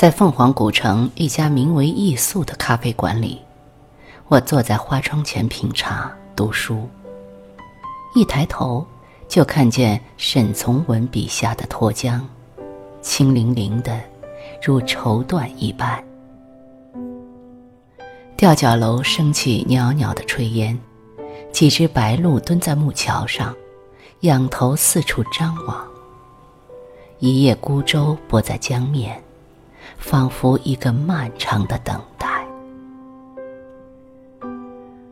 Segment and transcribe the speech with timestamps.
[0.00, 3.38] 在凤凰古城一家名为“艺宿”的咖啡馆里，
[4.28, 6.88] 我坐在花窗前品茶读书。
[8.14, 8.82] 一抬头，
[9.28, 12.26] 就看见沈从文笔下的沱江，
[13.02, 14.00] 清凌凌的，
[14.62, 16.02] 如绸缎一般。
[18.38, 20.80] 吊脚楼升起袅袅的炊烟，
[21.52, 23.54] 几只白鹭蹲在木桥上，
[24.20, 25.86] 仰头四处张望。
[27.18, 29.22] 一叶孤舟泊在江面。
[30.00, 32.44] 仿佛一个漫长的等待。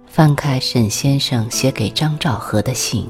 [0.07, 3.09] 翻开沈先生写给张兆和的信：“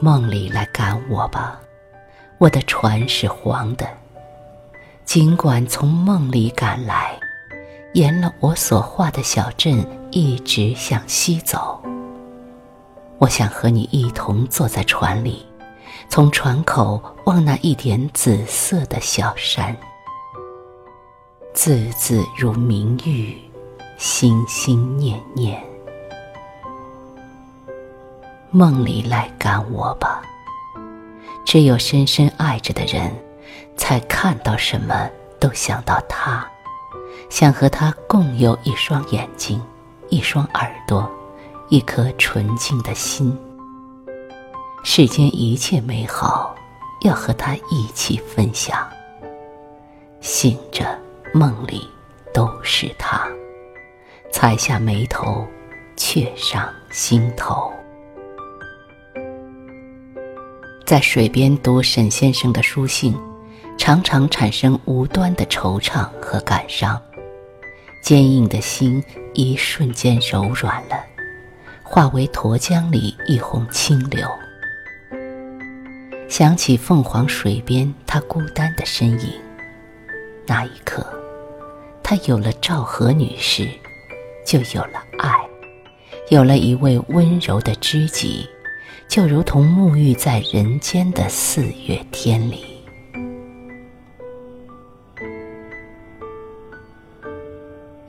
[0.00, 1.58] 梦里来赶我吧，
[2.36, 3.88] 我的船是黄的。
[5.06, 7.18] 尽管从梦里赶来，
[7.94, 11.80] 沿了我所画的小镇一直向西走。
[13.18, 15.46] 我想和你一同坐在船里。”
[16.08, 19.76] 从船口望那一点紫色的小山，
[21.52, 23.36] 字字如明玉，
[23.96, 25.62] 心心念念。
[28.50, 30.22] 梦里来赶我吧，
[31.44, 33.12] 只有深深爱着的人，
[33.76, 36.48] 才看到什么都想到他，
[37.28, 39.62] 想和他共有一双眼睛，
[40.08, 41.06] 一双耳朵，
[41.68, 43.38] 一颗纯净的心。
[44.82, 46.54] 世间一切美好，
[47.02, 48.88] 要和他一起分享。
[50.20, 50.98] 醒着，
[51.34, 51.86] 梦里
[52.32, 53.28] 都是他。
[54.30, 55.46] 才下眉头，
[55.96, 57.72] 却上心头。
[60.84, 63.16] 在水边读沈先生的书信，
[63.76, 67.00] 常常产生无端的惆怅和感伤。
[68.02, 69.02] 坚硬的心
[69.34, 70.96] 一瞬间柔软了，
[71.82, 74.26] 化为沱江里一泓清流。
[76.38, 79.28] 想起凤凰水边，他孤单的身影。
[80.46, 81.04] 那一刻，
[82.00, 83.68] 他有了赵和女士，
[84.46, 85.34] 就有了爱，
[86.28, 88.48] 有了一位温柔的知己，
[89.08, 92.84] 就如同沐浴在人间的四月天里。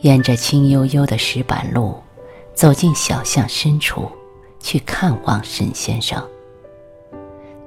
[0.02, 2.00] 沿着青幽幽的石板路，
[2.54, 4.08] 走进小巷深处，
[4.60, 6.24] 去看望沈先生。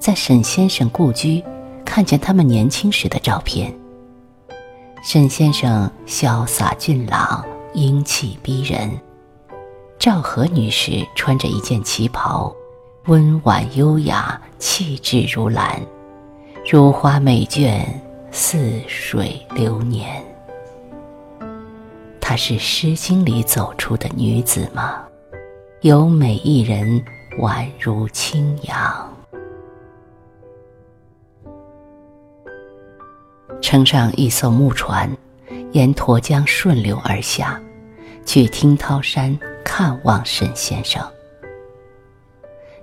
[0.03, 1.41] 在沈先生故居，
[1.85, 3.73] 看见他们年轻时的照片。
[5.01, 8.91] 沈先生潇洒俊朗，英气逼人；
[10.01, 12.53] 赵和女士穿着一件旗袍，
[13.05, 15.81] 温婉优雅，气质如兰，
[16.69, 17.85] 如花美眷，
[18.33, 20.21] 似水流年。
[22.21, 25.05] 她是《诗经》里走出的女子吗？
[25.83, 27.01] 有美一人，
[27.39, 29.12] 宛如清扬。
[33.63, 35.11] 乘上一艘木船，
[35.71, 37.59] 沿沱江顺流而下，
[38.27, 41.03] 去听涛山看望沈先生。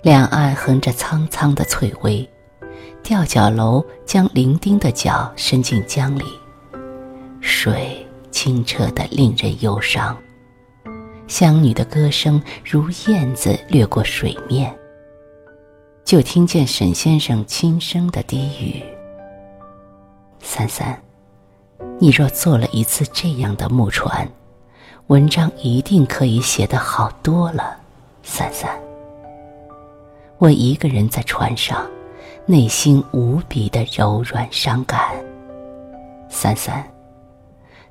[0.02, 2.28] 两岸横着苍苍的翠微，
[3.04, 6.24] 吊脚楼将伶仃的脚伸进江里，
[7.42, 10.18] 水清澈的令人忧伤。
[11.28, 14.74] 乡女的歌声如燕子掠过水面，
[16.04, 18.82] 就听见沈先生轻声的低语。
[20.42, 21.00] 三三，
[22.00, 24.28] 你若坐了一次这样的木船，
[25.08, 27.78] 文章一定可以写得好多了。
[28.24, 28.70] 三三，
[30.38, 31.90] 我一个人在船上，
[32.46, 35.14] 内心无比的柔软伤感。
[36.30, 36.84] 三三，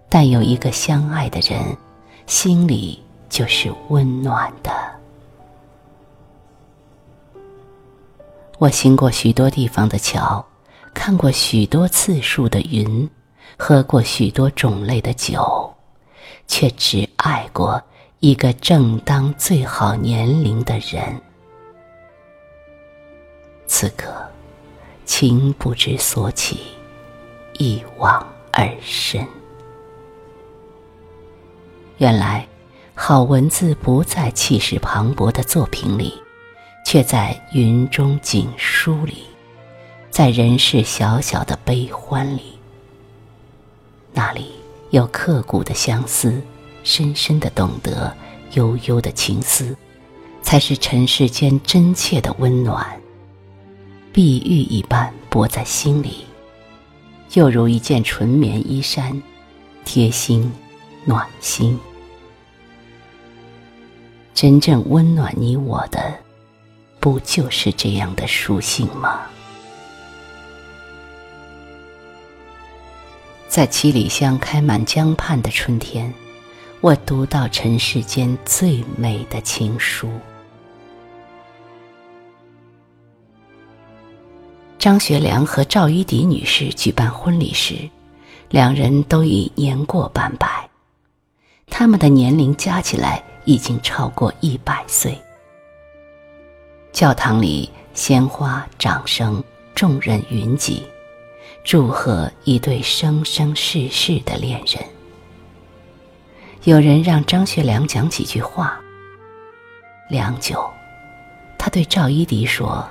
[0.09, 1.77] 但有一个相爱的人，
[2.27, 4.71] 心里就是温暖的。
[8.59, 10.45] 我行过许多地方的桥。
[10.93, 13.09] 看过许多次数的云，
[13.57, 15.73] 喝过许多种类的酒，
[16.47, 17.81] 却只爱过
[18.21, 21.21] 一个正当最好年龄的人。
[23.67, 24.13] 此刻，
[25.05, 26.61] 情不知所起，
[27.59, 29.25] 一往而深。
[31.99, 32.47] 原来，
[32.95, 36.15] 好文字不在气势磅礴的作品里，
[36.85, 39.28] 却在云中锦书里。
[40.11, 42.59] 在人世小小的悲欢里，
[44.13, 44.51] 那里
[44.91, 46.43] 有刻骨的相思，
[46.83, 48.13] 深深的懂得，
[48.55, 49.77] 悠悠的情思，
[50.43, 53.01] 才是尘世间真切的温暖。
[54.13, 56.25] 碧玉一般裹在心里，
[57.35, 59.23] 又如一件纯棉衣衫，
[59.85, 60.51] 贴心，
[61.05, 61.79] 暖心。
[64.35, 66.15] 真正温暖你我的，
[66.99, 69.21] 不就是这样的书信吗？
[73.49, 76.13] 在七里香开满江畔的春天，
[76.83, 80.11] 我读到尘世间最美的情书。
[84.79, 87.89] 张学良和赵一荻女士举办婚礼时，
[88.51, 90.69] 两人都已年过半百，
[91.69, 95.19] 他们的年龄加起来已经超过一百岁。
[96.93, 99.43] 教堂里鲜花、掌声、
[99.75, 100.83] 众人云集。
[101.69, 104.83] 祝贺一对生生世世的恋人。
[106.65, 108.81] 有人让张学良讲几句话。
[110.09, 110.67] 良久，
[111.59, 112.89] 他对赵一荻说：“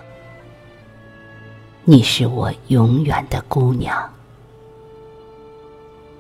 [1.86, 3.98] 你是我永远的姑娘。”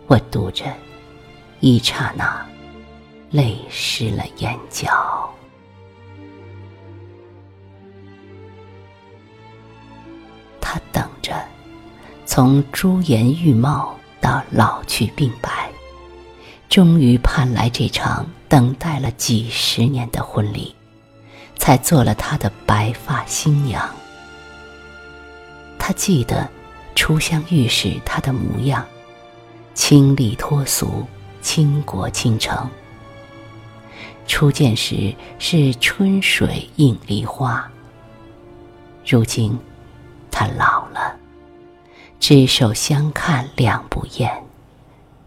[0.09, 0.65] 我读着，
[1.59, 2.43] 一刹那，
[3.29, 5.31] 泪湿了眼角。
[10.59, 11.07] 他等。
[12.37, 15.71] 从朱颜玉貌到老去鬓白，
[16.69, 20.75] 终于盼来这场等待了几十年的婚礼，
[21.55, 23.89] 才做了他的白发新娘。
[25.79, 26.47] 他记得
[26.93, 28.85] 初相遇时他的模样，
[29.73, 31.07] 清丽脱俗，
[31.41, 32.69] 倾国倾城。
[34.27, 37.67] 初见时是春水映梨花，
[39.07, 39.57] 如今
[40.29, 41.17] 他老了。
[42.19, 44.43] 执手相看两不厌，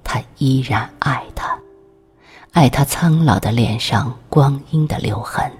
[0.04, 1.58] 他依然爱他，
[2.52, 5.50] 爱他苍老的脸上光阴的留痕。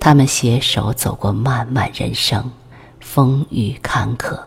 [0.00, 2.50] 他们携手走过漫漫人生，
[2.98, 4.40] 风雨坎坷，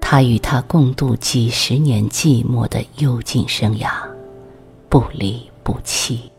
[0.00, 3.90] 他与他共度几十年寂寞的幽静生涯，
[4.88, 6.30] 不离不弃。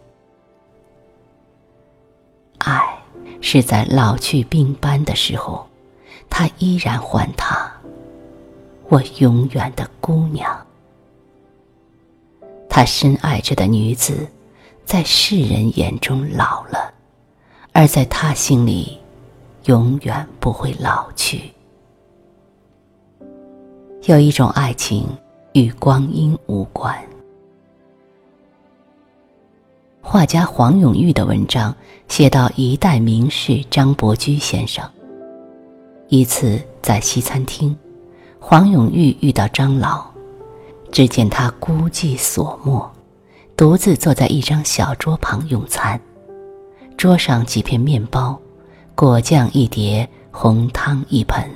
[2.59, 2.79] 爱
[3.41, 5.67] 是在老去鬓斑的时候。
[6.31, 7.69] 他依然唤她，
[8.87, 10.49] 我永远的姑娘。
[12.69, 14.25] 他深爱着的女子，
[14.85, 16.91] 在世人眼中老了，
[17.73, 18.97] 而在他心里，
[19.65, 21.51] 永远不会老去。
[24.05, 25.05] 有一种爱情
[25.51, 26.97] 与光阴无关。
[30.01, 31.75] 画家黄永玉的文章
[32.07, 34.89] 写到一代名士张伯驹先生。
[36.13, 37.73] 一次在西餐厅，
[38.37, 40.05] 黄永玉遇到张老，
[40.91, 42.91] 只见他孤寂所没，
[43.55, 45.97] 独自坐在一张小桌旁用餐。
[46.97, 48.37] 桌上几片面包，
[48.93, 51.49] 果酱一碟，红汤一盆。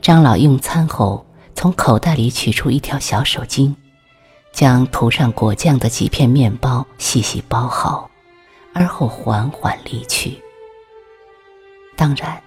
[0.00, 1.22] 张老用餐后，
[1.54, 3.74] 从口袋里取出一条小手巾，
[4.50, 8.08] 将涂上果酱的几片面包细细包好，
[8.72, 10.40] 而后缓缓离去。
[11.98, 12.42] 当然。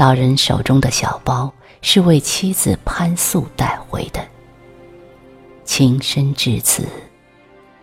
[0.00, 1.52] 老人手中的小包
[1.82, 4.26] 是为妻子潘素带回的，
[5.62, 6.88] 情深至此，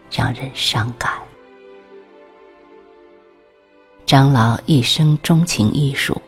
[0.10, 1.12] 让人伤感。
[4.04, 6.20] 张老一生钟情艺术，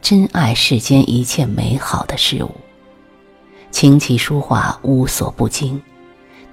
[0.00, 2.50] 珍爱世间一切美好的事物，
[3.70, 5.78] 琴棋书画无所不精，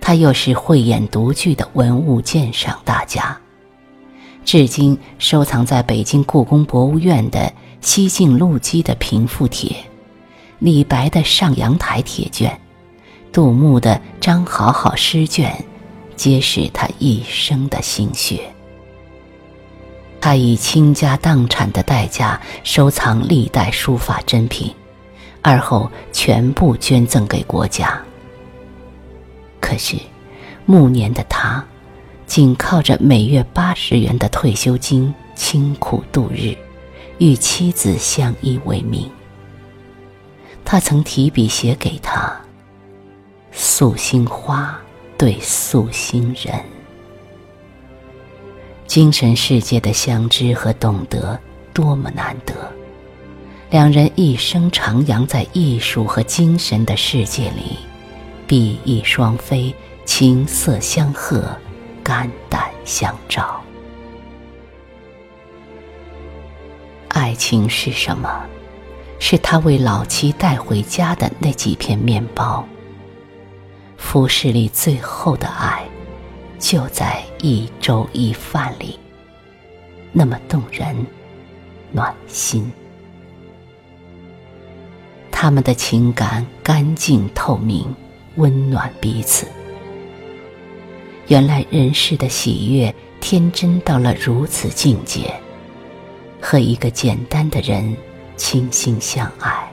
[0.01, 3.39] 他又是慧眼独具的文物鉴赏大家，
[4.44, 7.53] 至今收藏在北京故宫博物院的。
[7.86, 9.74] 西晋陆机的平复帖，
[10.58, 12.60] 李白的上阳台帖卷，
[13.32, 15.63] 杜牧的张好好诗卷，
[16.15, 18.42] 皆是他一生的心血。
[20.20, 24.74] 他以倾家荡产的代价收藏历代书法珍品，
[25.44, 28.01] 而后全部捐赠给国家。
[29.62, 29.96] 可是，
[30.65, 31.63] 暮年的他，
[32.25, 36.58] 仅靠着每月八十元的退休金，清苦度日。
[37.17, 39.10] 与妻子相依为命。
[40.63, 42.36] 他曾提笔写给他
[43.51, 44.79] ：“素心花
[45.17, 46.60] 对素心人，
[48.88, 51.39] 精神世界的相知和懂得
[51.74, 52.53] 多么难得。
[53.69, 57.77] 两人一生徜徉在艺术和精神的世界里，
[58.48, 59.74] 比翼双飞，
[60.05, 61.45] 琴瑟相和，
[62.03, 63.62] 肝胆相照。”
[67.25, 68.46] 爱情是什么？
[69.17, 72.63] 是他为老妻带回家的那几片面包。
[73.98, 75.84] 浮世里最后的爱，
[76.60, 79.00] 就在一粥一饭里，
[80.12, 80.96] 那么动人，
[81.91, 82.72] 暖心。
[85.32, 87.91] 他们的情感干净透明，
[88.36, 89.48] 温暖彼此。
[91.25, 95.34] 原来人世的喜悦，天真到了如此境界。
[96.47, 97.97] 和一个简单的人
[98.35, 99.67] 倾心相爱，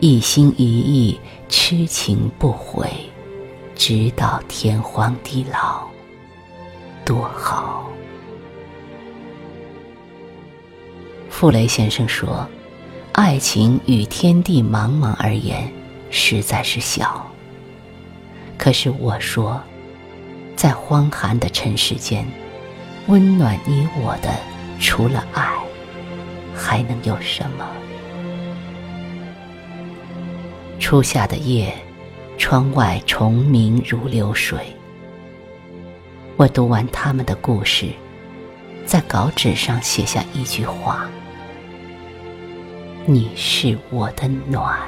[0.00, 2.88] 一心一意，痴情不悔，
[3.74, 5.86] 直到天荒地老，
[7.04, 7.86] 多好。
[11.28, 12.48] 傅雷先生说
[13.12, 15.70] ：“爱情与天地茫茫而言，
[16.08, 17.30] 实在是小。
[18.56, 19.60] 可是我说，
[20.56, 22.26] 在荒寒的尘世间，
[23.06, 24.30] 温暖你我的，
[24.80, 25.52] 除了爱，
[26.56, 27.68] 还能有什么？”
[30.80, 31.74] 初夏的夜，
[32.38, 34.58] 窗外虫鸣如流水。
[36.36, 37.86] 我读完他们的故事，
[38.84, 41.06] 在稿纸上写下一句话。
[43.04, 44.78] 你是我的暖。